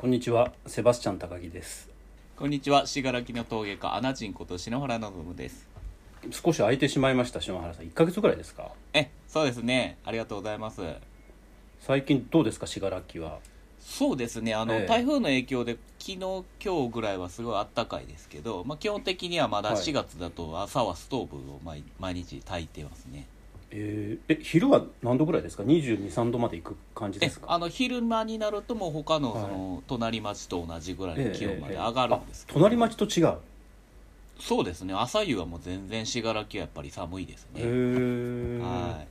[0.00, 1.90] こんにちは、セバスチャン高木です。
[2.34, 5.68] こんにちは、信楽の陶芸家、アナジンこと篠原望です。
[6.30, 7.84] 少し空いてしまいました、篠原さん。
[7.84, 8.72] 1ヶ月ぐらいですか？
[8.94, 9.98] え、そうですね。
[10.06, 10.80] ありがとうございます。
[11.80, 13.40] 最近どうですか、信楽は？
[13.78, 14.54] そうですね。
[14.54, 16.44] あの、ええ台風の影響で、昨日、今
[16.86, 23.26] 日ぐらいはすごい暖かいですけど、まあ、基本的にはまだはい4月だと朝はストーブを毎毎日炊いてますね。
[23.72, 27.52] えーえ、昼は何度ぐらいですか ?22、3度まで行く感じでえすか？
[27.52, 29.42] あの昼間になるともう他のはい。
[29.42, 31.80] その隣町と同じぐらいええの気温までええ。
[31.80, 33.38] 上がるんですけど、あ隣町と違う？
[34.40, 34.94] そうですね。
[34.94, 38.58] 朝夕はもう全然信楽はやっぱり寒いですへね、ー。
[38.60, 39.08] はい。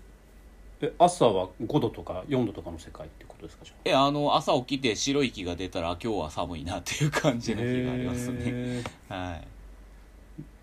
[0.82, 8.44] え朝は5度とか4度とかの世界ってことですかじゃえあの朝起きて白い息が出たら今日は寒いなっていう感あじの日がありますね。
[8.46, 9.32] へー。
[9.32, 9.48] はい。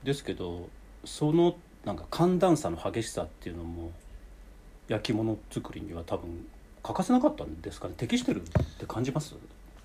[0.03, 0.69] ですけど、
[1.05, 3.93] そのなんか寒暖差の激しさっていうのも、
[4.89, 6.45] 焼き物作りには多分
[6.83, 7.95] 欠かせなかったんですかね？
[7.97, 8.45] 適してるっ
[8.79, 9.37] て感じます？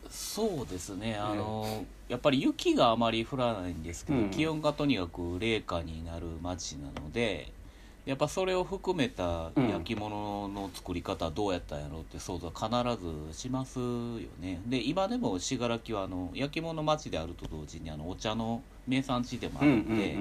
[0.09, 1.15] そうですね。
[1.15, 4.29] あの、やっぱり雪があまり降らないんですけど、うん。
[4.31, 7.51] 気温がとにかく冷夏になる街なので
[8.05, 13.83] やっぱそれを含めた焼き物の作り方はどうやったんやろうって想像は必ずしますよ
[14.39, 14.59] ね。
[14.65, 20.17] で今でも信楽はあの焼き物町であると同時にあのお茶の名産地でもあるんで,、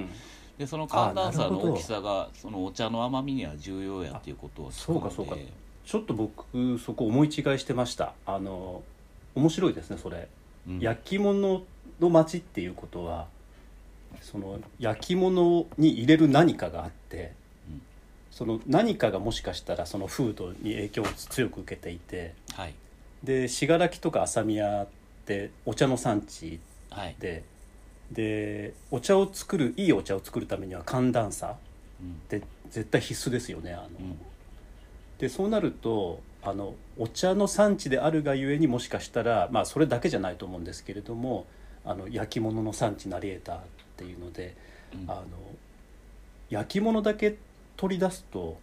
[0.61, 5.35] でその寒暖差の大きさがそのお茶の甘みには重要やっていうことをそうかそうか。
[5.87, 8.13] ちょっと僕そこ思い違いしてました。
[8.27, 8.83] あの
[9.35, 10.29] 面白いですねそれ、
[10.69, 10.79] うん。
[10.79, 11.63] 焼き物
[11.99, 13.27] の街っていうことは
[14.21, 17.33] その焼き物に入れる何かがあって、
[17.67, 17.83] うん。
[18.31, 22.75] その何かがもしかしたらその風土に影響を強く受けていてはい。
[23.25, 24.89] で信楽とか朝宮っ
[25.25, 27.17] てお茶の産地はい、
[28.11, 31.57] ででお茶を作るいいお茶を作るためには寒暖差
[32.01, 32.11] うん。
[32.11, 34.19] って絶対必須ですよねあの、うん。
[35.19, 41.47] でそうなるとあのお茶の産地であるがゆえにもしかしたら、まあ、それだけじゃないと思うんですけれども
[41.85, 43.59] あの焼き物の産地になり得たっ
[43.97, 44.57] ていうので
[44.95, 45.11] うん。
[45.11, 45.25] あの
[46.49, 47.37] 焼き物だけ
[47.77, 48.59] 取り出すと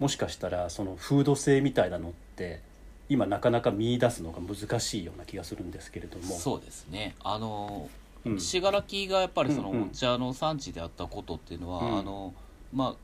[0.00, 2.60] もしかしたらその風土性みたいなのって
[3.08, 6.36] 今なかなか見出すのが難しいような気がするんですけれども。
[6.36, 7.14] そうですね。
[7.22, 8.07] あのうん
[8.38, 9.82] 信楽がやっぱりそのうんうん。
[9.84, 11.98] お茶の産地であったことっていうのは、うん。
[11.98, 12.34] あの
[12.72, 12.94] まあ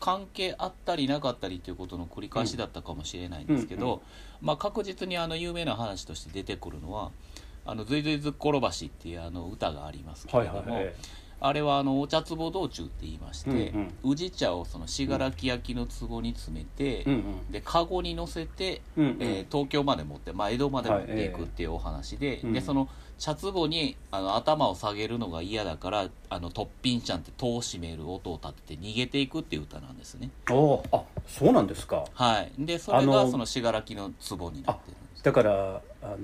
[0.00, 4.00] 関係あったりなかったりということの繰り返しだったかもしれないんですけど、うんうん
[4.40, 7.12] まあ、確実にあの有名な話として出てくるのは
[7.64, 10.94] 「あのずいずいずっころばし」っていうあの歌がありますけはいれども、はいはい
[11.44, 17.52] あれはあのお茶壺道中って言いまして、うん宇治茶をその信楽焼の壺に詰めて、うんうん。
[17.52, 19.16] で籠に乗せてうんうん。
[19.20, 22.52] えー東京まで持って、まあ、江戸まで持っていくっていうお話で,、うん。
[22.52, 22.88] でその
[23.18, 30.30] 茶壺にあの頭を下げるのが嫌だからあのトッピンちゃんって戸を閉める音を立てて逃げていくっていう歌なんですね。
[30.50, 30.96] おー。
[30.96, 32.04] あそうなんですか。
[32.14, 32.52] はい。
[32.58, 35.22] でそれがその信楽の壺になってるんです。
[35.24, 36.18] だからあの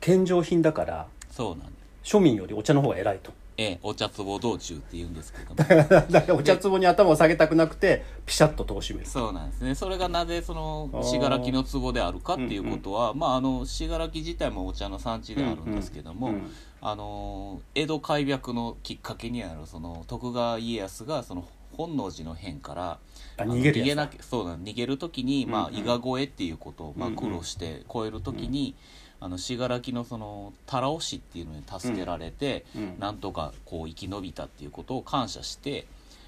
[0.00, 1.72] 献上品だからそうなんで
[2.04, 2.16] す。
[2.16, 5.56] 庶民よりお茶の方が偉いとええお茶壺道中って言うんですけども。
[6.08, 9.08] だからお茶壺に頭を下げたくなくてピシャッと戸を閉める。
[9.08, 9.74] そうなんですね。
[9.74, 16.50] それがなぜその信楽の壺であるかっていうことは、まああの信楽自体もお茶の産地であるんですけども、うん。
[16.80, 21.44] あの江戸開闢のきっかけにあるその徳川家康がその
[21.76, 22.98] 本能寺の変から
[23.38, 24.02] 逃げるやつだ。
[24.04, 28.74] なきそうなん逃げる時に、まあ、うんうん伊賀越えっていうことを、まあ、うんうん苦労して越える時に、
[29.20, 32.96] あの信楽のその忠雄氏っていうのに助けられて、うん。
[32.98, 35.86] なんとかこう生き延びたっていうことを感謝して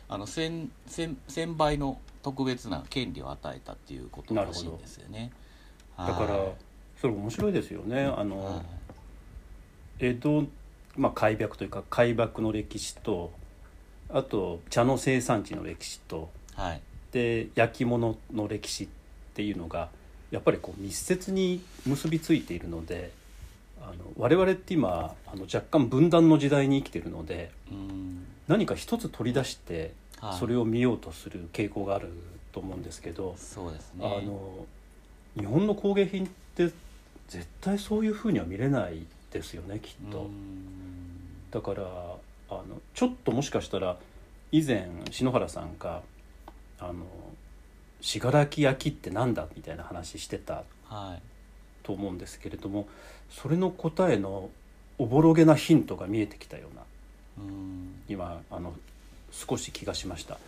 [0.09, 5.31] あの千千千倍の特別な権利を与えたっていうことらしいんですよね。
[5.97, 6.53] だからはい。
[7.01, 8.03] それ面白いですよね。
[8.03, 8.65] あの、はい。
[10.01, 10.47] 江戸、
[10.97, 13.31] まあ、開闢というか開闢の歴史と
[14.09, 16.81] あと茶の生産地の歴史とはい。
[17.13, 18.89] で焼き物の歴史っ
[19.35, 19.91] ていうのが
[20.31, 23.11] やっぱりこう密接に結びついているので
[23.81, 28.27] あの我々って今あの若干分断の時代に生きているのでうん。
[28.49, 30.39] 何か一つ取り出してはい。
[30.39, 32.09] それを見ようとする傾向がある
[32.53, 34.05] と思うんですけど、そうですね。
[34.05, 34.67] あの
[35.39, 36.71] 日本の工芸品って
[37.29, 40.23] 絶対そういうふうには見れないですよねきっと。
[40.23, 40.31] うん。
[41.51, 41.83] だから
[42.51, 43.97] あのちょっともしかしたら
[44.53, 46.03] 以前篠原さんが
[46.81, 47.07] 「あの
[48.01, 51.23] 信楽焼ってなんだ?」みたいな話してたはい。
[51.83, 52.87] と思うんですけれども
[53.31, 54.51] それの答えの
[54.99, 56.83] おぼろげなヒントが見えてきたような
[57.39, 58.03] うん。
[58.09, 58.75] 今あの
[59.33, 60.39] 少し気がしました。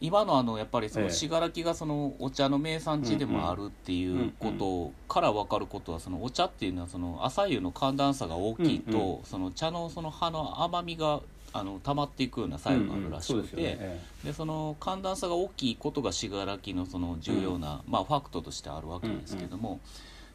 [0.00, 1.06] 今のあのやっぱりそええ。
[1.06, 9.24] の信楽がそのお茶の名産地でもあるっていうことから分かることはそのお茶っていうのはその朝夕の寒暖差が大きいと、うん。
[9.24, 11.20] その茶のその葉の甘みが
[11.54, 13.76] あの溜まっていくような作用があるらしくて、うんうんそうでね。
[13.80, 19.80] えでその寒暖差が大きいことが信楽のその重要な、まあ、ファクトとしてあるわけですけども、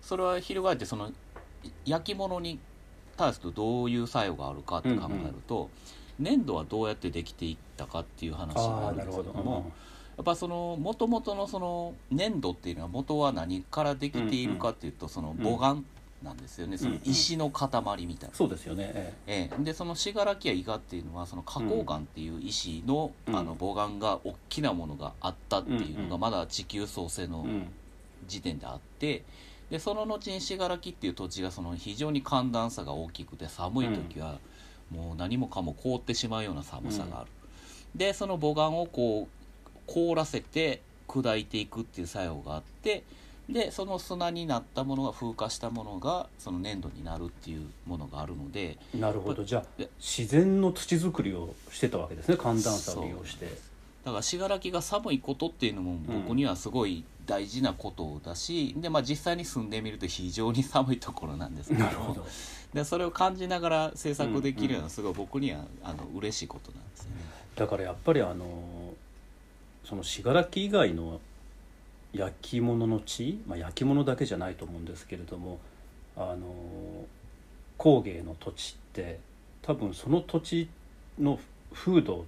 [0.01, 1.11] それは翻ってその
[1.85, 2.59] 焼き物に
[3.17, 5.69] 対するとどういう作用があるかって考えると、
[6.19, 9.71] 粘土はどうやってできていったかっていう話になるんですけども
[10.17, 15.83] やっぱその元々のその粘土っていうのは元は何からできているかっていうとその母岩
[16.23, 18.35] なんですよね、その石の塊みたいな。
[18.35, 18.91] そうですよね。
[18.95, 19.49] ええ。
[19.59, 23.35] え、でその信楽や伊賀っていうのはその花崗岩っていう石の,、うん。
[23.35, 27.45] あの母岩が大きなものがあったっていうのがまだ地球創生の
[28.27, 29.23] 時点であって
[29.69, 34.39] でその後に信楽っていう土地がその非常に寒暖差が大きくて寒い時は
[34.89, 37.29] もう何もかも凍ってしまうような寒さがある、
[37.93, 43.03] でその母岩をこう凍らせて砕いていくっていう作用があって
[43.49, 49.43] でその砂になったものが風化したものがその粘土になるっていうものがあるのでなるほど。
[49.43, 53.45] じゃあで自然の土作りをしてたわけですね寒暖差を利用して。
[54.03, 62.25] だから信楽が寒いことっていうのも僕にはすごい大事なことだし、でまあ、実際に住んでみると非常に寒いところなんですけどなるほど。
[62.73, 67.17] でそれを感じながら制作できるのはすごい僕にはあの嬉しいことなんですよね。
[67.57, 68.93] だからやっぱりあの
[69.83, 71.19] その信楽以外の
[72.17, 75.59] 焼き物の地、まあ、焼き物だけじゃないと思うんですけれども
[76.15, 77.05] あの
[77.77, 79.19] 工芸の土地って
[79.61, 80.69] 多分その土地
[81.19, 81.39] の
[81.73, 82.25] 風土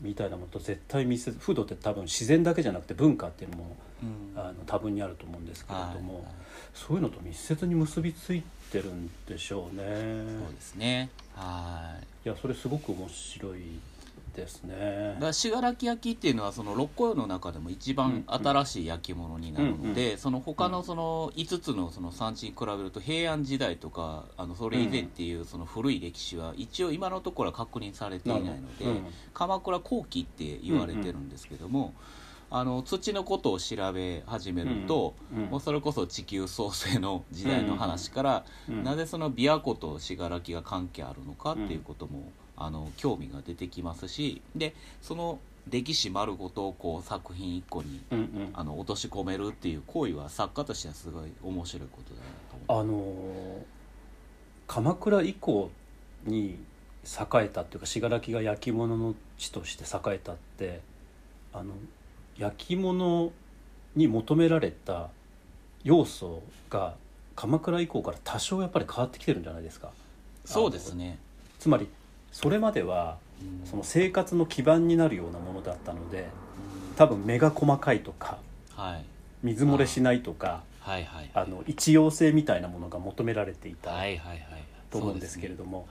[0.00, 4.40] みたいなものと絶対密接風土って多分自然だけじゃなくて文化っていうのもうん。
[4.40, 6.24] あの多分にあると思うんですけれども、はい。
[6.74, 8.42] そういうのと密接に結びつい
[8.72, 9.82] てるんでしょうね。
[10.44, 11.10] そうですね。
[11.34, 12.28] はい。
[12.28, 13.60] いやそれすごく面白い
[14.34, 15.14] ですね。
[15.14, 15.26] だか。
[15.26, 31.94] ら信楽焼っていうのはその六甲の中でも一番新しい焼き物になるので、その他のその5つのその産地に比べると平安時代とかあのそれ以前っていうその古い歴史は一応今のところは確認されていないので、うん鎌倉後期って言われてるんですけども、
[32.50, 35.50] あの土のことを調べ始めると、うんうん。
[35.50, 48.50] もうそれこそ地球創生の時代の話から、うんなぜその琵琶湖と信楽が関係あるのかっていうことも、あの興味が出てきますしでその歴史丸ごとをこう作品一個にうんうん。
[48.52, 52.26] あの落とし込めるっていう行為は作家としてはすごい面白いことだな
[52.66, 53.80] と思あのー
[54.70, 55.68] 鎌倉以降
[56.24, 56.56] に
[57.04, 60.80] 栄えたっていうか信楽が焼き物の地として栄えたって
[61.52, 61.74] あの
[62.38, 63.32] 焼き物
[63.96, 65.08] に求められた
[65.82, 66.94] 要素が
[67.34, 69.88] 鎌倉以降から多少やっぱり変わってきてるんじゃないですか。
[69.88, 71.18] うそうですね、
[71.58, 71.88] つまり
[72.32, 73.66] それまではうん。
[73.66, 76.28] その生活の基盤になるようなものだったので
[76.96, 78.38] 多分目が細かいとか
[78.74, 79.04] はい。
[79.42, 83.90] 水漏れしないとかはいはいあの一様性みたいなものが求められていた
[84.90, 85.86] と思うんですけれども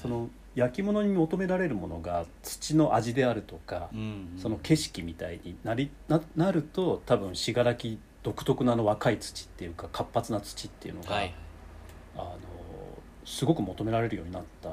[0.00, 4.38] その焼き物に求められるものが土の味であるとかうんうん。
[4.38, 11.34] その景色みたいになりななると多分信楽独特なあの若い土っていうか活発な土っていうのが、はい
[12.16, 12.38] あの
[13.24, 14.72] すごく求められるようになったん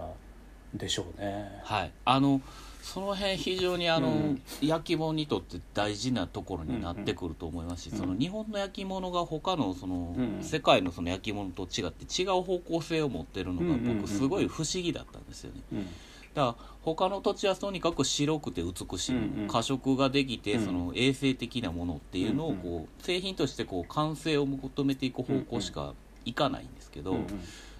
[0.78, 1.62] でしょうね。
[1.64, 2.42] はい、あの
[2.86, 4.42] その辺非常にあの、うん。
[4.62, 7.98] 焼き物にとって大事なところになってくると思いますし、うん。
[7.98, 10.44] その日本の焼き物が他のその、うん。
[10.44, 14.02] 世界のその焼き物と違って違う方向性を持ってるのがうんうんうんうん。
[14.02, 15.62] 僕すごい不思議だったんですよね。
[15.74, 15.86] うん。
[15.86, 15.92] だか
[16.36, 19.48] ら他の土地はとにかく白くて美しいもの、うんうん。
[19.48, 20.66] 過色ができてうん。
[20.66, 27.28] その衛生的なものっていうのをうんこう製品としてこう完成を求めていく方向しかいかないんですけど、うん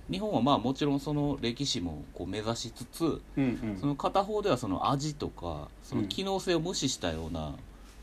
[0.10, 7.56] 日本はまあもちろんその歴史もこう目指しつつうんうんその片方ではその味とかその機能性を無視したような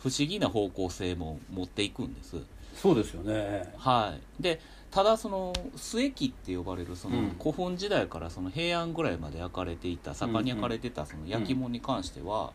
[0.02, 2.36] 不思議な方向性も持っていくんです。
[2.74, 3.72] そうですよね。
[3.76, 12.52] はい、でただその末期って呼ばれるそのうん古墳時代からその平安ぐらいまで焼かれていた盛んに焼かれてたその焼き物に関しては、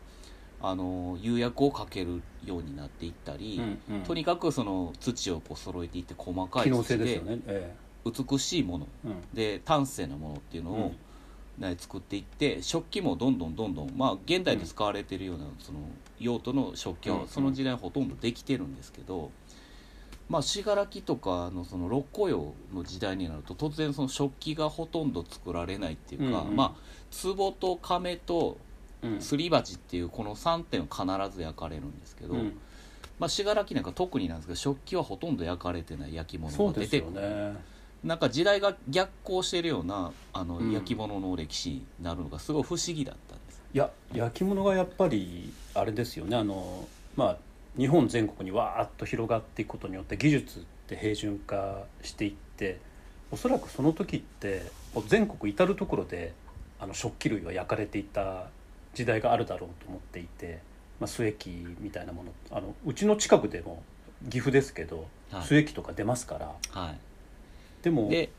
[0.60, 7.40] あの釉薬をかけるようになっていったり、うんうんとにかくその土をこう揃えていって細かい機能性土でですよね。
[7.46, 7.74] え
[8.04, 8.86] 美しいもの。
[9.04, 9.20] えうん。
[9.34, 10.78] で端正なものっていうのを、う
[11.60, 11.64] ん。
[11.70, 15.80] ね作っていって食器もどんどんどんどんまあ現代で使われてるようなその
[16.20, 17.20] 用途の食器うん。
[17.20, 19.30] はその時代ほとんどできてるんですけど、
[20.28, 26.56] まあ信楽とかのその六甲窯の時代になると突然その食器がほとんど作られないっていうか、うんうん。
[26.56, 28.58] まあ壺と亀と
[29.00, 29.20] うん。
[29.20, 32.58] すり鉢っていうこの3点は必ず焼かれるんですけど、うん。
[33.18, 37.58] まあ信楽なんか特になんですけど食器はほとんど焼かれてない焼き物そうですよが出てくる。
[38.02, 38.08] ね。
[38.08, 43.62] なんか時代が逆行してるようなあの、うん焼き物の歴史になるのがすごい不思議だったんです。
[43.74, 47.36] いや焼き物がやっぱりあれですよねあのまあ
[47.76, 52.80] 日本全国にわーっと広がっていくことによって技術って平準化していって
[53.30, 54.62] おそらくその時って
[54.94, 56.32] もう全国至る所で
[56.80, 58.46] あの食器類は焼かれていた
[58.94, 60.60] 時代があるだろうと思っていて、
[60.98, 61.50] まあ、末期
[61.80, 63.82] みたいなものあのうちの近くでも
[64.30, 65.06] 岐阜ですけど、はい
[65.46, 66.94] 末期とか出ますからは
[67.88, 68.30] でもい、で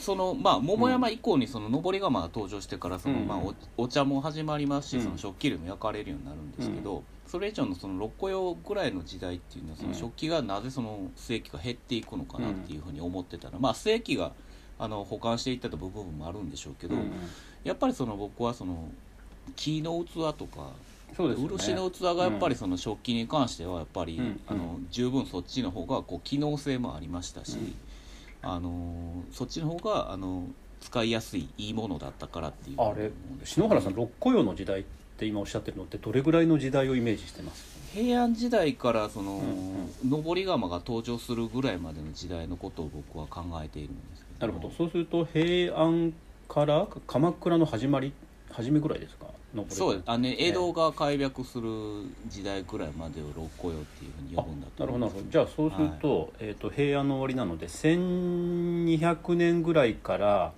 [0.00, 3.26] そのまあ桃山以降にその登り窯が登場してからその、うん。
[3.26, 3.54] まあ、お
[3.84, 5.02] お茶も始まりますし、うん。
[5.04, 14.32] その食器類も焼かれるようになるんですけど、それ以上のその六古用ぐらいの時代っていうのはその食器がなぜその末期が減っていくのかなっていうふうに思ってたら、まあ末期が
[14.78, 17.10] あの保管していった部分もあるんでしょうけど、うん。
[17.64, 18.88] やっぱりその僕はその
[19.54, 20.72] 木の器とか
[21.16, 21.56] そうですよね。
[21.56, 24.40] 漆の器がやっぱりその食器に関してはやっぱり、うん。
[24.46, 27.74] あの十分そっちの方がこう機能性もありましたし、うん
[28.52, 30.44] あのそっちの方があの
[30.80, 33.10] 使いやすいいいものだったからっていうあれ
[33.44, 34.84] 篠原さん六古用の時代っ
[35.16, 37.76] て今おっしゃってるのってどれぐらいの時代をイメージしてます？
[37.92, 39.76] 平安時代からその、うん
[40.10, 44.46] 登り窯が登場するぐらいまでの時代のことを僕は考えているんですけど。
[44.46, 44.74] なるほど。
[44.76, 46.12] そうすると平安
[46.48, 48.12] から鎌倉の始まり
[48.52, 49.26] 初めぐらいですか？
[49.68, 51.68] そうあの、ね、江戸が開闢する
[52.28, 55.24] 時代ぐらいまでを六古用っていうふうに呼ぶんだとなるほどなるほど。
[55.24, 60.52] どじゃあそうすると,、えー、と平安の終わりなので1200年ぐらいから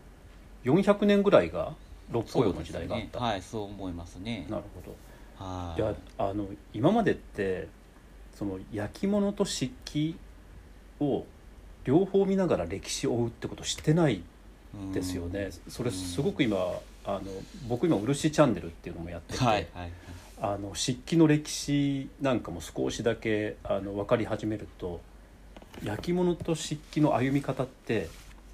[0.64, 1.74] 400年ぐらいが
[2.10, 4.46] 六古用の時代があった、はいそう思いますね。
[4.48, 4.96] なるほど。
[5.44, 5.80] はい。
[5.80, 7.68] いやあの今までって
[8.34, 10.16] その焼き物と漆器
[11.00, 11.24] を
[11.84, 14.22] 両方見ながら歴史を追うってことしてない
[14.92, 16.56] ですよね、それすごく今
[17.08, 17.20] あの
[17.66, 19.90] 僕今漆チャンネルっていうのもやってて、はいはいはい。
[20.40, 25.00] あの漆器の歴史なんかも少しだけあの分かり始めると
[25.82, 28.10] 焼き物と漆器の歩み方って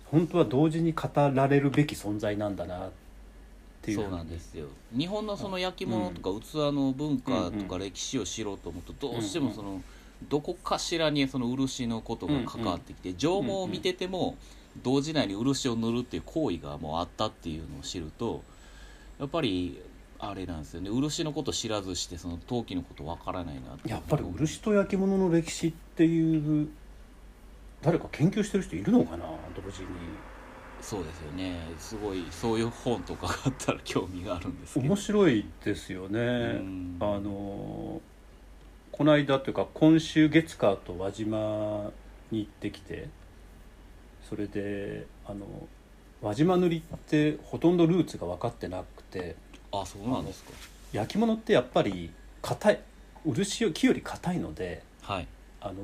[0.06, 2.90] 本当は同時に語られるべき存在なんだなっ
[3.82, 4.02] ていう。
[4.02, 4.68] そうなんですよ。
[4.96, 9.82] 日本のその焼き物とか器の文化とか歴史を知ろうと思うとどうしてもその
[10.28, 14.36] どこかしらにその漆のことが関わってきて縄文を見てても
[14.82, 18.42] 同時代に漆を塗るっていう行為がもうあったっていうのを知ると
[19.18, 19.80] やっぱり
[20.18, 20.90] あれなんですよね。
[20.90, 23.90] 漆のこと知らずしてその陶器のことわからないなって。
[23.90, 26.68] やっぱり漆と焼き物の歴史っていう
[27.82, 29.24] 誰か研究してる人いるのかな？
[29.54, 29.88] 同時に。
[30.80, 31.56] そうですよね。
[31.78, 34.86] すごいそういう本とかがあったら興味があるんですけど。
[34.86, 36.20] 面白いですよね。
[36.20, 36.96] ん。
[37.00, 38.00] あの
[38.92, 41.90] この間というか今週月火と輪島
[42.30, 43.08] に行ってきて
[44.34, 45.46] それであの
[46.20, 49.36] 輪島塗りってほとんどルーツが分かってなくて。
[49.70, 50.50] あそうなんですか。
[50.92, 52.10] 焼き物ってやっぱり
[52.42, 52.80] 硬い
[53.24, 55.28] 漆よ木より硬いのではい。
[55.60, 55.74] あの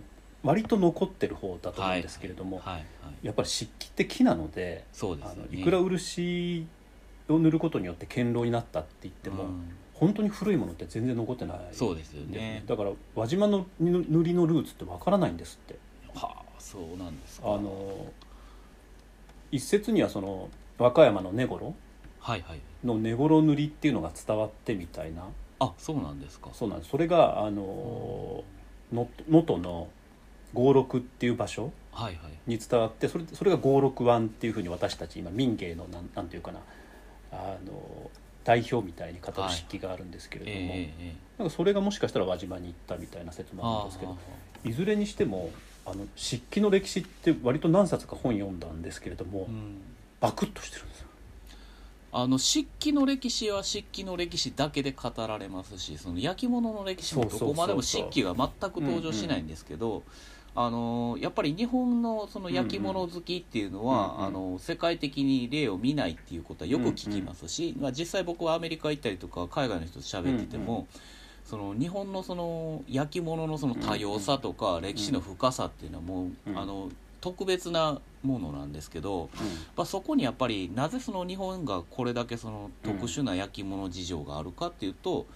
[0.42, 2.74] 割と残ってる方だと思うんですけれども、はい。
[2.74, 2.82] はい。
[3.22, 5.48] やっぱり湿気って木なのであそうですよね。
[5.52, 6.66] のいくら漆
[7.28, 9.76] を塗ることによって堅牢になったって言っても、うん。
[9.94, 12.64] 本当に古いものって全然残ってないそうですよね。
[12.66, 15.78] だから輪島の塗りのルーツってわからないんですって。
[16.14, 17.48] はあそうなんですか。
[17.48, 18.06] あの
[19.52, 21.74] 一説にはその和歌山の根頃
[22.20, 22.60] はいはい。
[22.84, 25.24] の根頃塗りっていうのが伝わってみたいな。
[25.58, 26.50] あそうなんですか。
[26.52, 26.90] そうなんです。
[26.90, 28.44] それがあの
[28.92, 29.88] 能登の
[30.54, 32.32] 五六っていう場所はいはい。
[32.46, 36.60] に伝わってそれそれが五六湾っていうふうに私たち今民芸のなんなんていうかな
[37.32, 38.10] あの
[38.44, 41.14] 代表みたいに語る漆器があるんですけれども、ええええ。
[41.38, 44.16] なんかそれがもしかしたら輪島に行ったみたいな説もあるんですけど
[44.64, 45.50] いずれにしても
[45.90, 49.80] あの漆器の歴史って割と何冊か本読んだんですけれども、うん。
[50.20, 51.06] バクッとしてるんですよ。
[52.12, 60.02] あの漆器の歴史は漆器の歴史だけで語られますしその焼き物の歴史もどこまでも漆器が全く登場しないんですけど、
[60.54, 64.24] あのやっぱり日本のその焼き物好きっていうのは、うんうん。
[64.26, 70.82] あの世界的に例を見ないっていうことはよく聞きますし、まあ、実際僕はアメリカ行ったりとか海外の人と喋ってても、うんう
[71.50, 76.58] その日本のその焼き物のその多様さとか歴史の深さっていうのはもう、うん。
[76.58, 76.90] あの
[77.20, 79.28] 特別なものなんですけど、
[79.76, 85.26] まあ、そこにやっぱりなぜその日本がこれだけその特殊な焼き物事情があるかっていうと、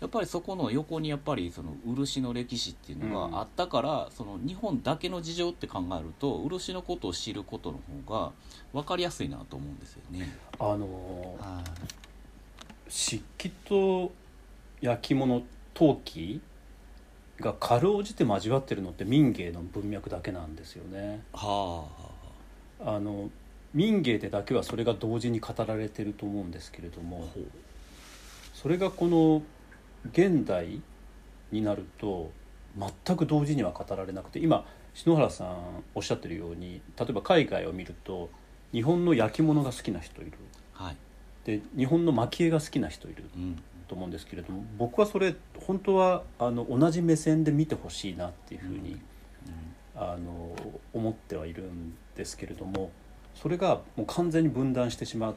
[0.00, 8.32] やっぱりそこの横にやっぱりその漆の歴史っていうのがあったから、その日本だけの事情って考えると漆のことを知ることの方が
[8.72, 10.34] 分かりやすいなと思うんですよね。
[10.58, 11.70] あのはい。
[12.88, 14.12] 漆器と
[14.80, 15.42] 焼き物
[15.74, 16.40] 陶器
[17.40, 21.22] がかろうじて交わってるのって民芸の文脈だけなんですよね。
[21.32, 21.84] は
[22.80, 23.30] あの
[23.72, 27.28] 民芸でだけはそれが同時に語られてると思うんですけれども
[28.52, 29.42] それがこの
[30.12, 30.80] 現代
[31.50, 32.30] になると
[32.78, 34.64] 全く同時には語られなくて今
[34.94, 35.56] 篠原さん
[35.94, 38.30] おっしゃってるように例えば海外を見ると
[38.72, 40.32] 日本の焼き物が好きな人いる。
[40.76, 40.96] あはい、
[41.44, 43.24] で日本の蒔絵が好きな人いる。
[43.36, 45.34] うんと思うんですけれども僕はそれ
[45.66, 49.00] 本当はあの同じ目線で見てほしいなっていうふうに、
[49.96, 50.56] あの
[50.92, 52.90] 思ってはいるんですけれども
[53.34, 55.34] それがもう完全に分断してしまっ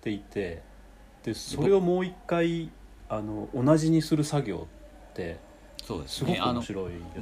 [0.00, 0.62] ていて
[1.24, 2.70] でそれをもう一回
[3.08, 4.66] あの同じにする作業
[5.12, 5.38] って
[5.82, 6.40] そうですすごくね。
[6.40, 6.62] あの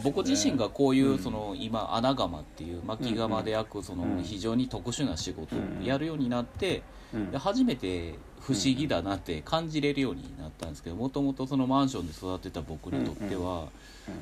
[0.04, 1.18] 僕自身がこういううん。
[1.18, 4.16] その今穴窯っていう巻き窯で焼くそうん。
[4.16, 7.30] の非常に特殊な仕事をやるようになってうん。
[7.30, 13.68] で初めて不思議だなって感じれるようになったんですけどもともとそのマンションで育てた僕にとっては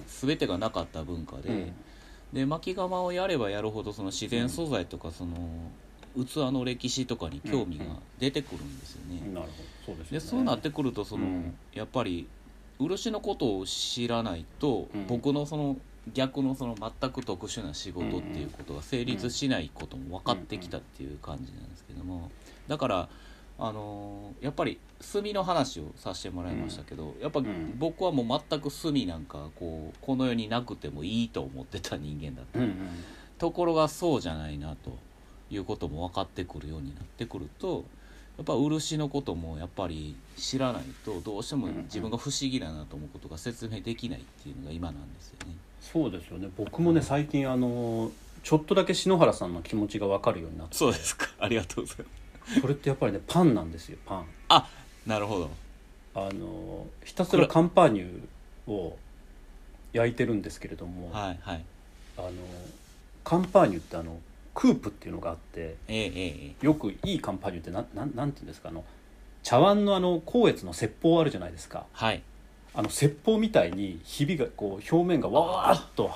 [0.07, 1.43] 全てがなかった文化うん。
[1.43, 1.73] で
[2.33, 5.33] で巻き窯をやればやるほどその自然素材とかその
[6.17, 7.85] 器の歴史とかに興味が
[8.19, 9.21] 出てくるんですよね。
[9.33, 9.47] なる
[9.87, 9.97] ほど。
[9.97, 11.55] そうでそうなってくるとその、うん。
[11.73, 12.27] やっぱり
[12.79, 15.07] 漆のことを知らないと、うん。
[15.07, 15.77] 僕のその
[16.13, 22.31] 逆のその全く特殊な仕事っていうことが成立しないことも分かってきたっていう感じなんですけども。
[22.67, 23.09] だから
[23.59, 24.79] あのーやっぱり
[25.13, 27.75] 炭の話をさせてもらいましたけど、やっぱん。
[27.77, 32.59] 僕はもう全く炭なんかこうこの世になくてもいいと思ってた人間だった。
[32.59, 32.75] うんうん。
[33.39, 34.97] ところがそうじゃないなと
[35.51, 37.85] いうことも分かってくるようになってくると
[38.37, 45.55] やっぱ漆のこともやっぱり知らないとどうしても自分が不思議だなと思うことが説明できないっていうのが今なんですよね。
[45.81, 46.49] そうですよね。
[46.57, 48.11] 僕もね最近あの
[48.43, 50.77] ちょっとだけ篠原さんの気持ちが分かるようになって。
[50.77, 51.29] そうですか。
[51.39, 52.28] ありがとうございます。
[52.61, 54.69] それってやっぱりねパンなんですよパンあ
[55.07, 55.51] なるほど。
[56.15, 58.97] あのひたすらカンパーニュを
[59.93, 61.65] 焼いてるんですけれども、はいはい。
[62.17, 62.31] あの
[63.25, 64.19] カンパーニュってあの
[64.55, 68.85] クープっていうのがあってえええええよくいいカンパーニュってなんなんなんていうんですかあの
[69.43, 72.23] 茶碗のあの光悦の説法あるじゃないですかはい。
[72.75, 76.11] あの説法みたいにひびがこう表面がわーっと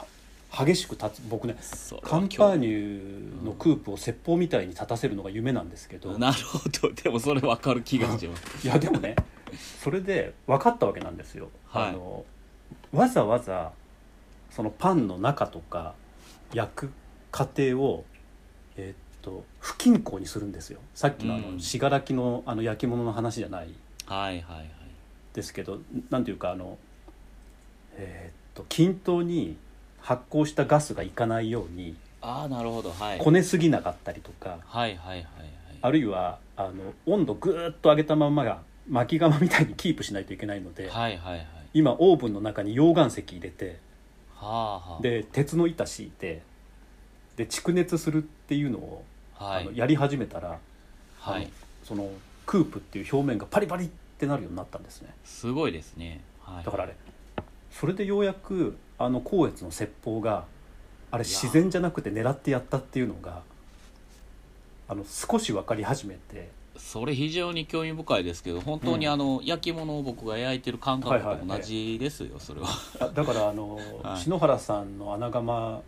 [0.54, 1.56] 激しく立つ僕ね
[2.02, 6.92] カンパーニュのクープを説法みたいに立たせるのが夢なんですけど、なるほど。
[6.92, 8.66] でもそれ分かる気がします。
[8.66, 9.16] いやでもね
[9.82, 11.88] それで分かったわけなんですよ、はい。
[11.88, 12.24] あの
[12.92, 13.72] わざわざ
[14.50, 15.94] そのパンの中とか
[16.52, 16.90] 焼く
[17.30, 18.04] 過程を
[18.76, 20.80] えーっと不均衡にするんですよ。
[20.94, 21.54] さっきのあうん。
[21.54, 23.72] の信楽のあの焼き物の話じゃない。
[24.06, 24.70] はいはいはい。
[25.32, 25.78] ですけど
[26.10, 26.76] なんていうかあの
[27.96, 29.56] えーっと均等に
[30.02, 33.18] 発酵したガスがいかないようにああなるほどはい。
[33.18, 35.26] こねすぎなかったりとかはいはいはいはい。
[35.80, 41.46] あるいはあの温度ぐーっと上げたまんまが巻き釜みたいにキープしないといけないので、はいはいはい。
[41.74, 43.78] 今オーブンの中に溶岩石入れて
[44.34, 45.02] はあはあ。
[45.02, 46.42] で鉄の板敷いて
[47.36, 50.58] で蓄熱するっていうのを、はいあのやり始めたら、
[51.18, 51.50] はい。
[51.82, 52.08] その
[52.46, 53.88] クープっていう表面がパリパリっ
[54.18, 56.20] てなるようになったんですねすごいですね。
[56.40, 56.64] はい。
[56.64, 56.94] だからあれ
[57.72, 60.44] それでようやくあの光悦の説法が
[61.10, 63.42] あれ自然じゃなくて狙ってやったっていうのが
[64.88, 66.50] あの少し分かり始めて。
[66.74, 69.12] それ非常に興味深いですけど本当にうん。
[69.12, 72.68] あの、焼き物を僕が焼いてる感覚はいはいと同じですよ、それは。
[72.98, 74.18] あだからあの、 はい。
[74.18, 75.82] 篠原さんの穴窯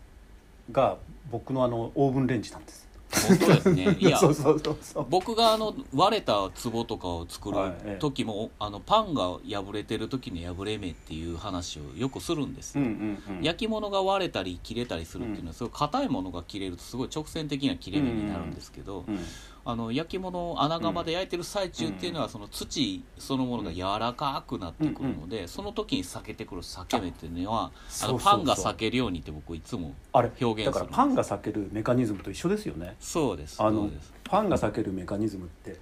[0.71, 0.99] が
[1.31, 2.84] 僕のあのオーブンレンジなんです
[3.15, 3.97] 本当ですね。
[4.01, 5.07] いやそうそうそうそう。
[5.09, 7.59] 僕があの割れた壺とかを作る
[7.99, 13.43] 時も、あのパンが破れてる時の破れ目っていう話をよくするんですよ、うんうんうん。
[13.43, 19.19] 焼き物が割れたり切れたりするっていうのはすごい硬いものが切れるとすごい直線的な切れ目になるんですけど、うん
[19.67, 27.73] あの焼き物を穴窯で焼いてる最中っていうのはその土そのものが柔らかくなってくるので、その時に裂けてくる裂け目っていうのは
[28.03, 32.95] あのパンが裂けるようにって僕いつもあれ表現するだからパンが裂けるメカニズムと一緒ですよね。
[33.01, 33.63] そうです。
[33.63, 34.13] あのそうです。
[34.25, 35.79] パンが裂けるメカニズムって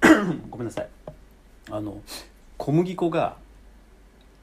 [0.50, 0.88] ごめんなさい。
[1.70, 2.00] あの
[2.56, 3.36] 小麦粉が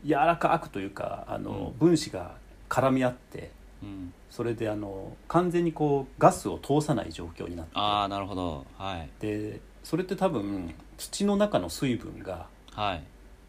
[0.06, 2.36] 柔らかくというかあの、分子が
[2.70, 3.52] 絡み合って
[3.84, 8.68] うん、それであの完全にこうガスを通さない状況になってああなるほど。
[8.78, 9.10] はい。
[9.20, 13.04] でそれって多分土の中の水分がはい、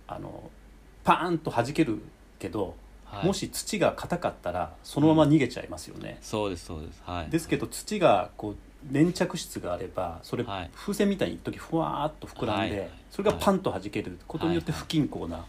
[0.07, 0.51] あの
[1.05, 2.01] パーンと弾ける
[2.39, 2.75] けど、
[3.05, 7.03] はい、もし土が硬かったらそのまま逃げちゃいますよね、そうですそうです。
[7.05, 7.29] はい。
[7.29, 8.57] ですけど土がこう
[8.91, 10.71] 粘着質があればそれはい。
[10.75, 12.91] 風船みたいに一時ふわーっと膨らんで、はい。
[13.11, 14.81] それがパンと弾けることによってはい。
[14.81, 15.45] 不均衡な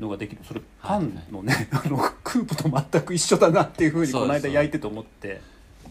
[0.00, 0.42] のができる。
[0.46, 5.40] それパはいンのね、 あのクープと全く一緒だなっていうふうにこの間焼いてて思って。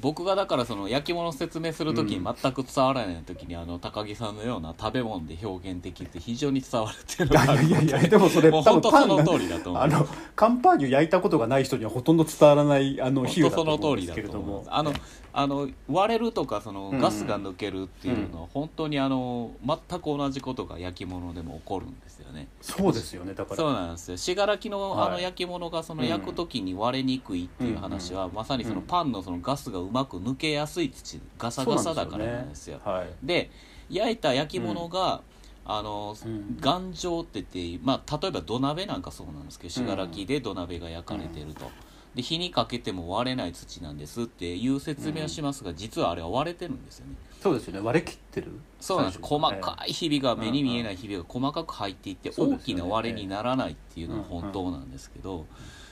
[0.02, 2.36] 僕がだからその焼き物を説明する時にうん。
[2.42, 9.84] 全く伝わらない時に、あの高木さんのような食べ物で表現できて非常に伝わるっていういやいやいやいやでもそれも本当その通りだと思う。
[9.84, 14.94] あのカンパーニュ焼いたことがない人にはほとんど伝わらないあの比喩だと思うんです通りだとけれどもあの
[15.32, 22.48] あの割れるとかそのガスが抜けるっていうのは本当にあの全く同じことが焼き物でも起こるんですよね。
[22.62, 23.56] そうですよねだから。
[23.56, 24.18] そうなんですよ。
[24.18, 25.08] 信楽のはい。
[25.10, 26.10] あの焼き物がそのうん。
[26.10, 32.80] 焼く時に割れにくいっていう話はまさにそのパンのそのガスがうまく抜けやすい土ガサガサだからなんですよ。
[32.84, 33.08] はい。
[33.26, 33.52] で
[33.90, 35.22] 焼いた焼き物が、
[35.66, 36.58] あのうん。
[36.60, 41.72] 頑丈って言って、まあ、例えば土鍋なんかそうなんですけど信楽で土鍋が焼かれてると、
[42.16, 47.14] で火にかけても割れない土なんですっていう説明はしますが、実はあれは割れてるんですよね。
[47.42, 47.80] そうですよね。
[47.80, 48.48] 割れ切ってる？
[48.82, 49.20] そうなんです。
[49.22, 55.46] 細かいひびが目に見えないひびが細かく入っていって大きな割れにならないっていうのは本当なんですけど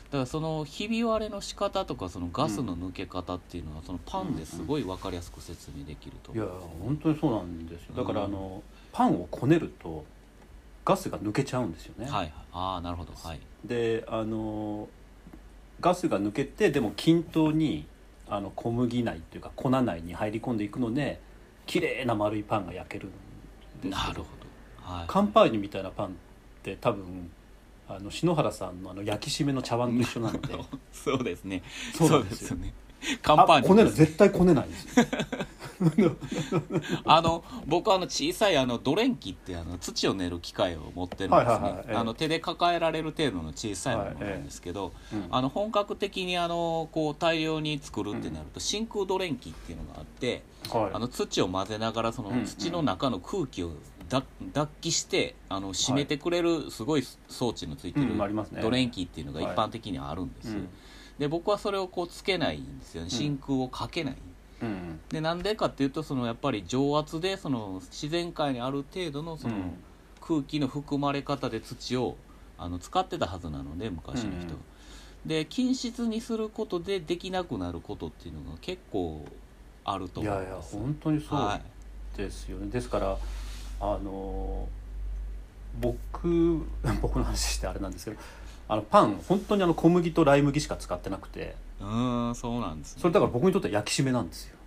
[0.06, 6.34] だからそのひび割れの仕方とかそのガスの抜け方っていうのはそのパンですごい分かりやすく説明できると。
[6.34, 7.96] いや思うんですよね本当にそうなんですよ。
[7.96, 10.04] だからうんあの、パンをこねると
[10.84, 12.14] ガスが抜けちゃうんですよね、はい。
[12.14, 13.14] はいああなるほど。
[13.14, 13.40] はい。
[13.64, 14.88] であの
[15.80, 17.86] ガスが抜けてでも均等に
[18.30, 21.20] あの小麦内っていうか粉内に入り込んでいくので
[21.66, 24.94] 綺麗な丸いパンが焼けるんですなるほど。
[24.94, 25.08] はい。
[25.08, 26.10] カンパーニュみたいなパンっ
[26.64, 27.30] て多分
[27.88, 30.56] あの篠原さんのあの焼き締めの茶碗と一緒なので。
[30.92, 31.62] そうですね。
[31.94, 32.74] そうですよね
[33.22, 35.00] カンパーニュでする絶対こねないんです。
[36.02, 36.16] よ
[37.06, 41.96] あの僕はあの小さいあのドレンキってあの土を練る機械を持ってるんですね、はいはいはいええ。
[41.96, 45.28] あの手で抱えられる程度の小さいものなんですけど、うん。
[45.30, 50.92] あの本格的にあのこう大量に作るってなると真空ドレンキっていうのがあってはい。
[50.94, 53.72] あの土を混ぜながらそのうん土の中の空気を
[54.10, 58.08] 脱脱気してあの締めてくれるすごい装置のついてる
[58.62, 60.70] ドレンキっていうのが一般的にはあるんです、うん
[61.20, 63.10] で僕はそれをこうつけないんですよね。
[63.10, 64.18] 真空をかけない、
[64.62, 69.78] うんでなんでかっていうとそのやっぱり蒸圧でその自然界にある程度のそのうん。
[70.28, 72.18] 空気の含まれ方で土を
[72.58, 74.62] あの使ってたはずなので昔の人、うん
[75.26, 79.26] で均質にすることでできなくなることっていうのが結構
[79.84, 80.78] あるといやいや思うんです。
[80.78, 81.60] 本当にそうは
[82.16, 83.18] いですよね、ですから
[83.82, 84.70] あの
[85.82, 86.66] 僕
[87.02, 88.18] 僕の話してあれなんですけど
[88.70, 91.56] あのパン本当にあの小麦とライ麦しか使ってなくて。
[91.80, 93.02] うーんそうなんですね。
[93.02, 94.58] それだから僕にとっては焼き締めなんですよ。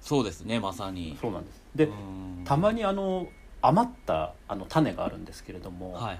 [0.00, 1.18] そうですねまさに。
[1.20, 1.62] そうなんです。
[1.74, 1.88] で
[2.44, 3.26] たまにあの
[3.62, 6.18] 余ったあの種があるんですけれども、はいはい。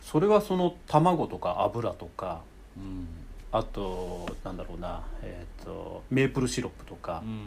[0.00, 2.40] それはその卵とか油とか
[2.76, 3.06] うん。
[3.52, 7.46] あとなんだろうな、えー、とメープルシロップとか、うんうん。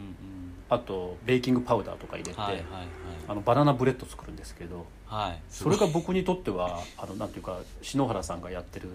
[0.68, 2.86] あとベーキングパウダーとか入れて、はいはいはい。
[3.26, 5.40] あのバナナブレッド作るんですけどはい。
[5.48, 8.88] それが僕にとってはあのなんていうか篠原さんがやってる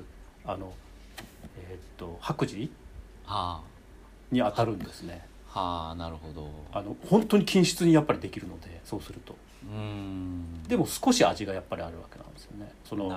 [0.45, 0.73] あの、
[1.58, 2.69] えーっと白磁？
[3.23, 3.62] は
[4.29, 5.25] に当たるんですね。
[5.53, 6.49] あはあなるほど。
[6.73, 9.34] あの本当に均質にやっぱりできるのでそうすると。
[9.65, 10.63] うーん。
[10.67, 12.69] でも少し味がやっぱりあるわけなんですよね。
[12.84, 13.10] その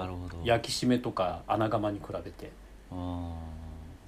[0.45, 2.53] 焼き締めとか穴窯に比べて。
[2.93, 3.35] あ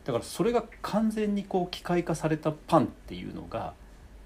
[0.05, 3.73] だからそれが完全にこう機械化されたパンっていうのが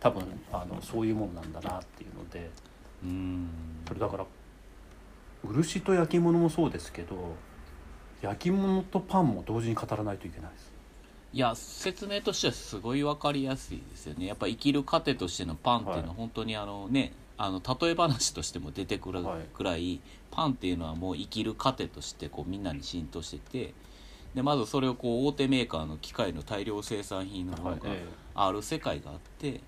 [0.01, 2.51] 多分あのそういうものなんだなっていうので。
[3.05, 3.49] ーうーん。
[3.87, 4.27] それだから
[5.45, 7.37] 漆と焼き物もそうですけど
[8.23, 10.73] 焼き物とパンも同時に語らないといけないです。
[11.33, 14.27] いや説明としてはすごい分かりやすいですよね。
[14.27, 16.17] やっぱ生きる糧としてのパンっていうのははい。
[16.17, 19.41] 本当にあのねあの例え話としても出てくるはい。
[19.55, 23.75] くらい、パンっていうのはもう生きる糧としてこうみんなに浸透してて
[24.39, 28.05] でまずそれをこう大手メーカーの機械の大量生産品のものがえ
[28.37, 29.61] ある世界があって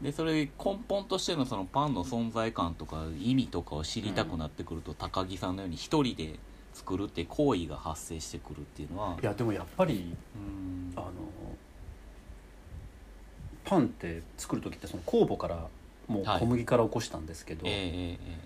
[0.00, 6.36] でそれ根本としてのそのパンの存在感とか意味とかを知りたくなってくると、高木さんのように一人で
[6.72, 10.92] 作るって行為が発生してくるっていうのはいやでもやっぱりうん。
[10.96, 11.10] あの
[13.66, 15.66] パンって作る時ってその酵母から
[16.06, 16.40] もうはい。
[16.40, 17.76] 小麦から起こしたんですけど、えええ
[18.12, 18.38] ええ。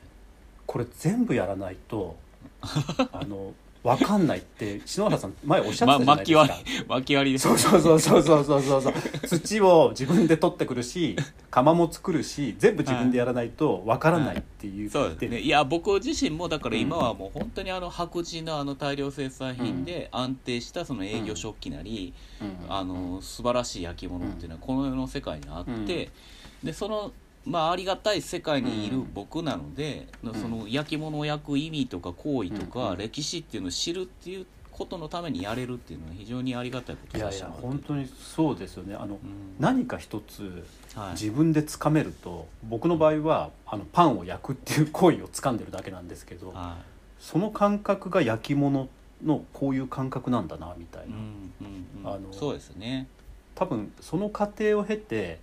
[0.66, 2.16] これ全部やらないと
[3.12, 7.48] あの分かんないって篠原さん前おっしゃってたじゃないですか、ま、巻 き割りです。
[7.48, 8.92] そうそうそうそうそうそうそう。
[9.26, 11.16] 土を自分で取ってくるし
[11.50, 15.40] 釜も作るし全部自分でやらないと分からないっていう、はい、そうですね。
[15.40, 27.12] いや僕自身もだから今はもう本当にあの白磁のあの大量生産品で安定したその営業食器なり、うん、あの素晴らしい焼き物っていうのはこの世の世界にあって、うん、でその
[27.44, 30.34] まあありがたい世界にいる僕なので、ん。
[30.34, 38.94] その焼き物を焼く意味とか行為とか、うん歴史っていうのを知るっていうことのためにやれるっていうのは非常にありがたいこといやいや本当にそうですよね。
[38.94, 39.20] あの、うん。
[39.58, 41.12] 何か一つはい。
[41.12, 46.78] 自分で掴めると僕の場合はあのパンを焼くっていう行為を掴んでるだけなんですけどは
[47.18, 48.88] その感覚が焼き物
[49.24, 53.06] のこういう感覚なんだなみたいい、うんな、うんうん、あのそうですね。
[53.54, 55.38] 多分その過程を経て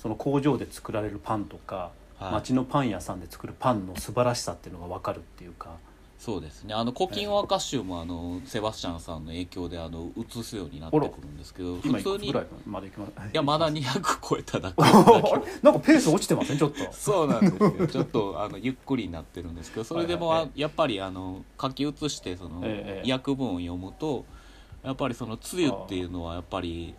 [0.00, 2.32] その工場で作られるパンとか、はい。
[2.32, 5.76] 町のパン屋さんで作るパンの素晴らしさっていうのが分かるっていうか。
[6.18, 6.74] そうですね。
[6.74, 12.34] あの「古今和歌集」もあのセバスチャンさんの影響であの映すようになってくるんですけど今普通にい
[13.32, 14.82] やまだ200超えただけ
[15.64, 16.76] なんかペース落ちてませんちょっと。
[16.92, 17.86] そうなんですよ。
[17.86, 24.26] ちょっとあのゆっくりになってるんですけどそれでもはいはいあやっぱりあの書き写してそのええ訳文を読むと
[24.82, 26.94] やっぱりそのつゆっていうのはやっぱり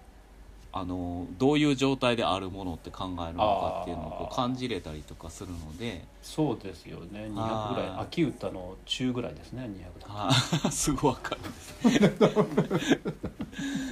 [0.73, 7.29] あのどういう状態であるものって考えるのかっていうのをこう感じれたりとかするのでそうですよね。
[7.29, 7.89] 200ぐらい。
[7.89, 9.69] はい秋歌の中ぐらいですね。
[10.03, 12.99] 200だすごいわかるんです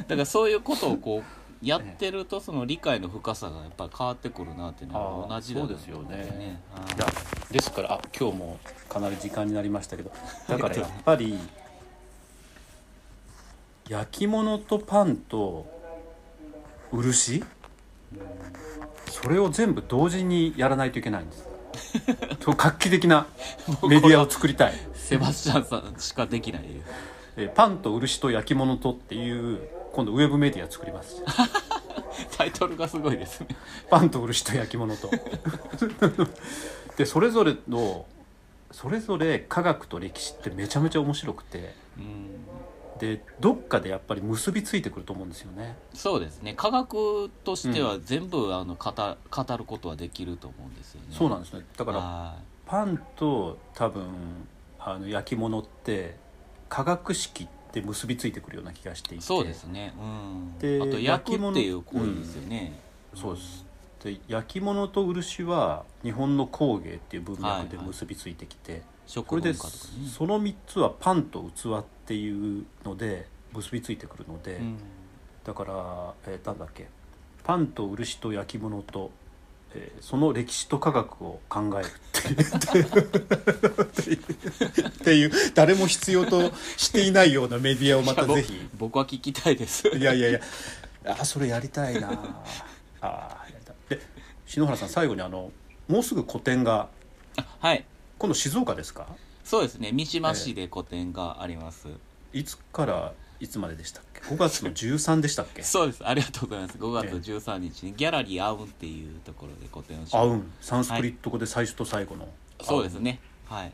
[0.08, 6.18] だからそういうことをこうやってるとその理解の深さがやっぱり変わってくるなっていうのは同じだあーそうですよね。
[6.18, 6.96] はい。
[6.96, 7.06] いや
[7.52, 10.12] ですからあ今日もかなり時間になりましたけど。
[10.48, 11.38] だからやっぱり
[13.90, 15.79] 焼き物とパンと
[16.92, 17.44] 漆？
[19.08, 21.48] それを全部同時にやらないといけないんです。
[22.42, 23.28] そう画期的な
[23.88, 24.74] メディアを作りたい。
[24.94, 26.64] セバスチャンさんしかできない
[27.36, 31.24] えーパンと漆と焼き物とっていう今度ウェブメディア作ります。
[32.38, 33.48] タイトルがすごいですね。
[33.90, 35.10] パンと漆と焼き物と。
[36.98, 38.06] でそれぞれの
[38.72, 41.74] それぞれ科学と歴史ってめちゃめちゃ面白くて。
[41.98, 42.49] うん
[43.00, 45.78] でどっかでやっぱり結びついてくると思うんですよね。
[45.94, 46.54] そうですね。
[46.56, 51.08] 科学としては全部あの語語ることはできると思うんですよね。
[51.12, 51.64] そうなんですね。
[51.78, 52.36] だからは
[52.66, 54.04] パンと多分
[54.80, 56.18] あの焼き物って
[56.68, 59.16] 科学式って結びついてくるような気がしていて。
[59.18, 59.94] いそうですね。
[59.98, 60.60] うん。
[60.60, 62.80] であと焼くっていう行為ですよね、
[63.16, 63.69] そうです
[64.04, 67.64] で焼き物と漆は日本の工芸っていう文はいはい。
[67.64, 70.10] 脈で結びついてきて、食これで文化とかね。
[70.18, 74.78] その3つはパンと器っていうので結びついてくるので、うん。
[75.44, 76.88] だから、えーなんだっけ
[77.44, 79.12] パンと漆と焼き物と、
[79.74, 82.88] えーその歴史と科学を考えるっていう。
[84.88, 88.70] っていう誰も必要としていないようなメディアをまたぜひ。
[88.78, 89.90] 僕は聞きたいです。
[89.90, 90.40] いやいやいや。
[91.06, 92.44] あそれやりたいな。
[93.02, 93.46] あ
[94.50, 95.52] 篠原さん最後にあの
[95.88, 96.90] もうすぐ個展が
[97.60, 97.86] はい。
[98.18, 99.06] 今度静岡ですか？
[99.44, 99.92] そうですね。
[99.94, 101.88] 三島市で個展があります、
[102.34, 105.62] いつからいつまででしたっけ？5月の13でしたっけ？
[105.64, 106.06] そうです。
[106.06, 106.78] ありがとうございます。
[106.78, 110.28] 5月13日にギャラリーアウンっていうところで個展をしあます。
[110.28, 110.52] うん。
[110.60, 112.28] サンスクリット語で最初と最後の、
[112.62, 113.20] そうですね。
[113.48, 113.72] はい。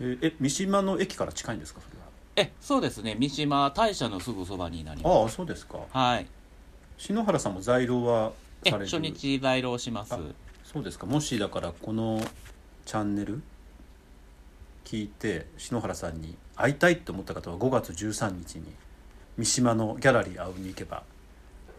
[0.00, 1.80] えーえ三島の駅から近いんですか？
[1.80, 1.96] それ
[2.36, 3.16] えそうですね。
[3.18, 5.78] 三島大社のすぐそばになりまはああそうですか。
[5.90, 6.26] すはい。
[6.98, 8.32] 篠原さんも在廊は
[8.64, 10.14] 初日在廊します。
[10.14, 10.18] あ
[10.64, 11.06] そうですか。
[11.06, 12.20] もしだからこの
[12.84, 13.42] チャンネル
[14.84, 18.64] 聞いて篠原さんに会いたいって思った方は5月13日に
[19.36, 21.02] 三島のギャラリー会うに行けば、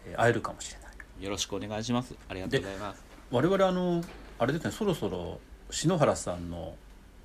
[0.06, 0.88] えー会えるかもしれな
[1.20, 1.24] い。
[1.24, 2.14] よろしくお願いします。
[2.28, 3.02] ありがとうございます。
[3.30, 4.02] 我々あの
[4.38, 6.76] あれですねそろそろ篠原さんの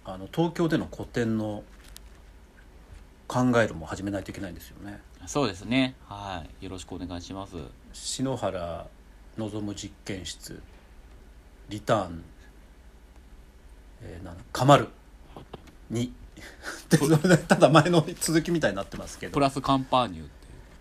[0.05, 1.63] あの東京での個展の
[3.27, 4.99] 考えるも始めないといけないんですよね。
[5.27, 5.95] そうですね。
[6.07, 6.65] はい。
[6.65, 7.55] よろしくお願いします。
[7.93, 8.85] 篠原
[9.37, 10.61] 望む実験室。
[11.69, 12.23] リターン、
[14.01, 14.87] えー、なんかまる
[15.89, 16.13] に。
[16.89, 19.33] でそれでただ前の続きみたいになってますけど。
[19.33, 20.31] プラスカンパーニュって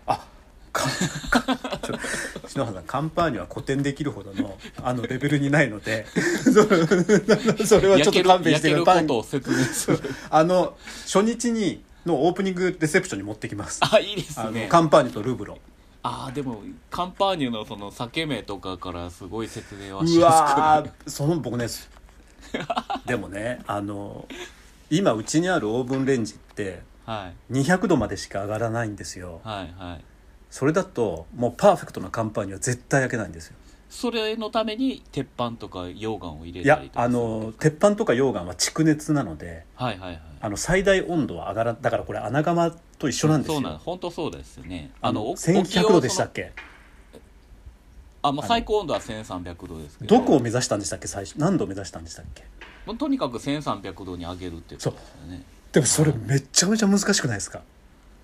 [0.07, 0.25] あ
[0.71, 0.89] か
[2.47, 6.05] 篠原さんカンパーニュは古典できるほどのあのレベルにないので
[6.43, 6.63] そ
[7.65, 9.99] それはちょっと勘弁してることを説明する。
[10.29, 13.79] あの初日にのオープニングレセプションに持ってきます。
[13.81, 14.67] あいいですね。
[14.69, 15.59] カンパーニュとルブロ
[16.03, 16.61] あーでも
[16.91, 21.67] カンパーニュのその裂け目とかからすごい説明はしうやわーその僕ね
[23.07, 24.27] でもねあの
[24.89, 27.53] 今うちにあるオーブンレンジってすくはい。
[27.53, 29.41] 200度までしか上がらないんですよ。
[29.43, 30.03] はいはい。
[30.49, 33.55] それだともうパーフェクトなカンパーニュは絶対焼けないんですよ。
[33.89, 40.21] それのために鉄板とか溶岩を入れいやたりとかあの鉄板とか溶岩は蓄熱なのではいはいはい。
[40.41, 42.71] あの最大温度は上がらだからこれ穴窯
[43.03, 43.55] と一緒なんですよ。
[43.55, 44.91] そうなん本当そうですよね。
[45.01, 46.43] あのお1100度でしたっけ？
[46.43, 46.51] け
[48.21, 50.19] あ、まあ、あの最高温度は1300度ですけど。
[50.19, 51.07] どこを目指したんでしたっけ？
[51.07, 52.43] 最初何度を目指したんでしたっけ？
[52.85, 55.43] もうとにかく1300度に上げるっていうことですよね。
[55.73, 57.61] でもそれめちゃめちゃ難しくないですか？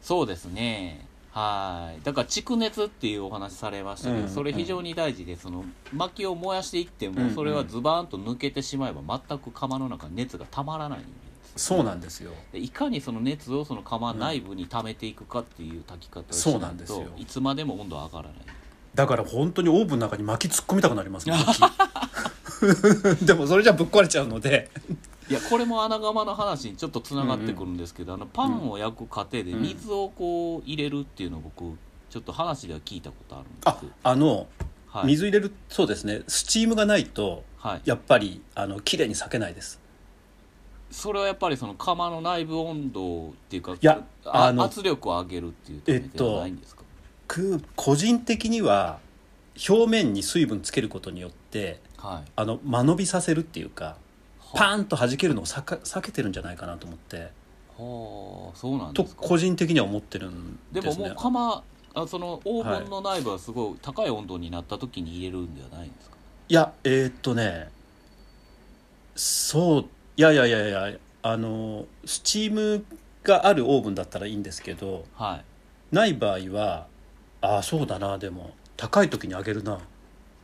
[0.02, 1.06] そうですね。
[1.32, 2.04] はい。
[2.06, 4.30] だから蓄熱っていうお話されましたけど、うん。
[4.30, 7.28] それ非常に大事でその薪を燃やしていってうんうん。
[7.28, 11.08] もそれはズバーンと抜けてしまえば全く窯の中に熱がたまらないんで。
[11.08, 12.32] すそうなんですよ。
[12.52, 17.08] でいかにその熱をその窯内部に溜めていくかっていう炊き方をしそうないんですよ。
[17.18, 18.38] いつまでも温度は上がらない。
[18.96, 21.62] だから本当にオーブンの中に薪突っ込みたくなりますね薪
[23.26, 24.70] でもそれじゃぶっ壊れちゃうので。
[25.30, 29.62] いやこれも穴窯の話にちょっとつながってくるんですけど、あのパンを焼く過程でうん。
[29.62, 31.78] 水をこう入れるっていうのを僕
[32.10, 33.94] ちょっと話では聞いたことあるんあです。
[34.04, 34.48] あの
[34.88, 36.24] はい、水入れるそうですね。
[36.28, 39.80] スチームがないとはい、やっぱりあの綺麗に裂けないです
[40.92, 46.84] それはやっぱりその窯の内部温度っていうかやああの圧力を上げるっていうためではないんですか、
[47.28, 49.00] く個人的には
[49.70, 52.32] 表面に水分つけることによってはい。
[52.36, 53.98] あの間延びさせるっていうか
[54.54, 57.18] パはーンと弾けるのを避か避けてるんじゃないかなと思って。
[57.78, 59.22] はあそうなんとですか？
[59.22, 61.10] 個人的には思ってるんでもですね。
[61.10, 66.16] もう窯あそのオーブンの内部はすごい高い温度になった時に入れるんではないんですか、
[66.48, 67.70] いやえーっとね
[69.16, 69.86] そう
[70.20, 72.84] いやいやいやいやあのスチーム
[73.24, 75.40] があるオーブンだったらいいんですけどは
[75.92, 75.96] い。
[75.96, 76.88] ない場合は
[77.40, 79.80] ああそうだなでも高い時にあげるな。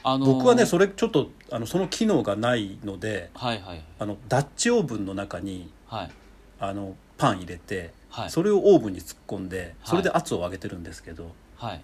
[0.01, 6.11] あのー僕はねそれちょっとあのその機能がないのではいはいあのダッチオーブンの中にはい。
[6.57, 8.29] あのパン入れて、はい。
[8.29, 11.81] それをオーブンに突っ込んでそれで圧を上げてるんですけど、はい。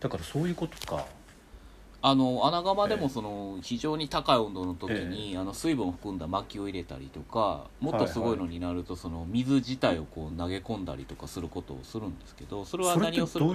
[0.00, 1.04] だからそういうことか
[2.06, 13.46] あの穴窯でええもその非常に高い温度の時に、あの水分を含んだ薪を入れたりとかもっとすごいのになるとその水自体をこう投げ込んだりとかすることをするんですけどそれは何をする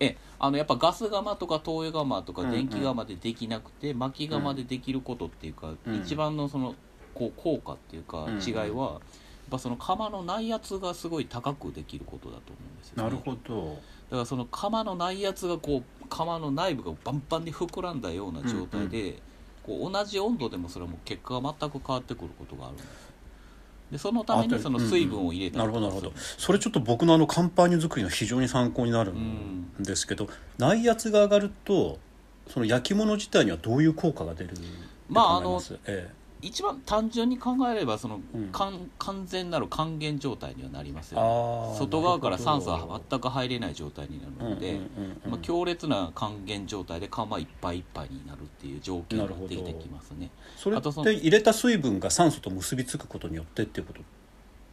[0.00, 0.16] ええ。
[0.40, 5.94] あのやっぱガス窯とか灯油窯とか電気窯でできなくて、薪窯でできることっていうか、うん。
[5.94, 6.74] 一番のその
[7.14, 9.00] こう効果っていうか違いは、やっ
[9.48, 13.02] ぱその窯の内圧がすごい高くできることだと思うんですよね。
[13.02, 13.74] えなるほど。
[13.74, 13.78] だ
[14.10, 19.18] からその窯の内圧がこう窯の内部がバンバンに膨らんだような状態で、
[19.62, 22.88] こう同じ温度でもそれはもう結果が全く変わってくることがあるんです
[23.92, 25.80] でそのためにその水分を入れたなりとか。
[25.80, 26.20] するほどなるほど。
[26.38, 31.98] それちょっと僕のあのカンパーニュ作りの非常に参考になるんですけど、内圧が上がると
[32.48, 34.50] その焼き物自体にはどういう効果が出る
[35.08, 35.78] まあと思いす？
[35.86, 36.08] え
[36.42, 38.48] 一番単純に考えればその、うん。
[38.52, 41.78] 完完全なる還元状態にはなりますえよね。
[41.78, 44.80] 外側から酸素は全く入れない状態になるので、
[45.26, 50.30] まあ、強烈な還元状態で窯いっぱいいっぱいになるっていう条件ができてきますね。
[50.56, 54.00] それって入れた水分が酸素と結びつくことによってっていうこと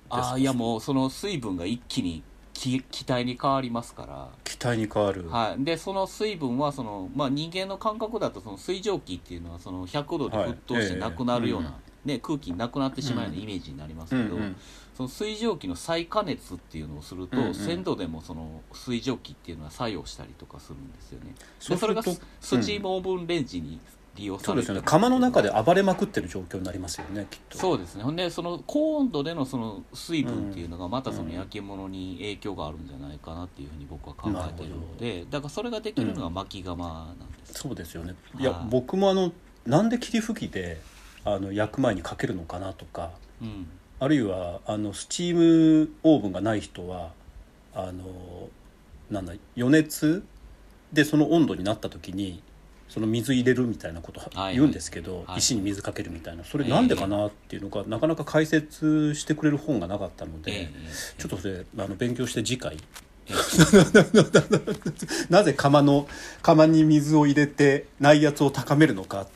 [0.10, 2.24] ああいやもうその水分が一気に
[2.58, 4.30] 気気体に変わりますから。
[4.44, 14.56] 気体に変わる、はい、でその水分はその、まあ、人間の感覚だとその水蒸気っていうのはその100度で沸騰してはいなくなるような、えね、空気なくなってしまうようなイメージになりますけど、うんうん。
[14.96, 17.52] その水蒸気の再加熱っていうのをすると、うんうん。
[17.52, 21.36] 1000度でもその水蒸気っていうのは作用したりとかするんですよね。
[21.60, 23.80] そうるとですそれがススチームオーブンレンジに
[24.18, 24.82] 利用されてるそうですよね。
[24.84, 27.58] 釜の中で暴れまくってる状況になりますよねきっと。
[27.58, 28.04] そうですね。
[28.04, 31.38] ほんでその高温度でのその水分っていうのがまたそのうん。
[31.38, 38.16] 焼き物に影響があるんじゃないかなっていうふうに僕は考えてるのでだからそれができるのが薪窯なんです、そうですよね。
[38.40, 38.44] い。
[38.44, 39.32] やはい僕もあの
[39.66, 40.82] なんで霧吹きで
[41.24, 43.68] あの焼く前にかけるのかなとかうん。
[44.00, 47.12] あるいはあのスチームオーブンがない人は
[47.74, 48.50] あの
[49.10, 50.24] なんだ余熱
[50.94, 52.42] でその温度になった時に
[52.90, 54.56] その水入れるみたいなこといはい。
[54.56, 55.40] 言うんですけど、はい。
[55.40, 56.44] 石に水かけるみたいな。
[56.44, 62.78] それなんでかなっていうのが、なかなか解説してくれる本がなかったので、ええちょっとそれあの勉強して次回。
[63.28, 63.34] ええ。
[65.30, 66.08] なぜ釜の
[66.42, 69.28] 釜に水を入れて内圧を高めるのか。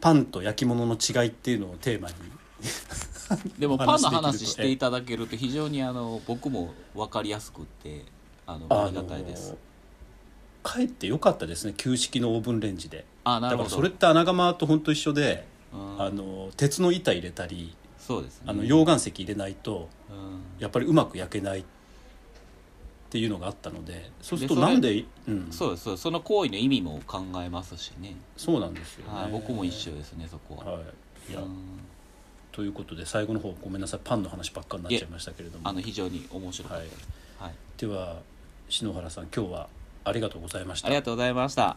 [0.00, 2.14] パンと焼き物の違いっていうのをテーマに。
[3.58, 8.04] でもおパンの話していただけると非常にあの僕も分かりやすくって
[8.46, 9.54] あのありがたいです
[10.66, 12.98] かえってよかったですね旧式のオーブンレンジで。
[12.98, 13.70] だからあなるほど。
[13.70, 16.02] それって穴窯と本当一緒で、うん。
[16.02, 18.44] あの鉄の板入れたりそうですね。
[18.46, 20.42] あの溶岩石入れないとうん。
[20.58, 21.64] やっぱりうまく焼けないっ
[23.08, 26.02] ていうのがあったのでそうするとなんでうん、そうですそうです。
[26.02, 31.32] その行為の意味も考えますしね、そうなんですよね、はい、僕も一緒ですねそこは、はい。
[31.32, 31.56] いや、うん。
[32.50, 34.00] ということで最後の方ごめんなさい。
[34.02, 35.68] パンの話ばっかになっちゃいましたけれども。
[35.68, 38.16] あの非常に面白かったです、はい、では
[38.68, 39.68] 篠原さん今日は
[40.06, 40.88] ありがとうございました。
[40.88, 41.76] ありがとうございました。